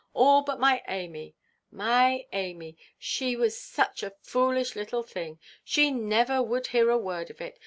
[0.15, 1.35] All but my Amy,
[1.69, 7.29] my Amy; she was such a foolish little thing, she never would hear a word
[7.29, 7.59] of it.